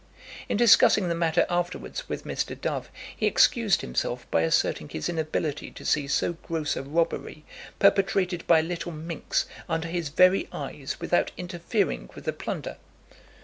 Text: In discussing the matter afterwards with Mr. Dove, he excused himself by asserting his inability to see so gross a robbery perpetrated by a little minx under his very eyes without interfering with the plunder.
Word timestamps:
In 0.49 0.57
discussing 0.57 1.09
the 1.09 1.13
matter 1.13 1.45
afterwards 1.47 2.09
with 2.09 2.23
Mr. 2.25 2.59
Dove, 2.59 2.89
he 3.15 3.27
excused 3.27 3.81
himself 3.81 4.25
by 4.31 4.41
asserting 4.41 4.89
his 4.89 5.07
inability 5.07 5.69
to 5.69 5.85
see 5.85 6.07
so 6.07 6.33
gross 6.33 6.75
a 6.75 6.81
robbery 6.81 7.45
perpetrated 7.77 8.47
by 8.47 8.61
a 8.61 8.63
little 8.63 8.91
minx 8.91 9.45
under 9.69 9.87
his 9.89 10.09
very 10.09 10.49
eyes 10.51 10.99
without 10.99 11.29
interfering 11.37 12.09
with 12.15 12.23
the 12.25 12.33
plunder. 12.33 12.77